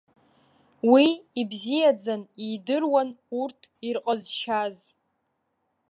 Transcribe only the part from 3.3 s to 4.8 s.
урҭ ирҟазшьаз.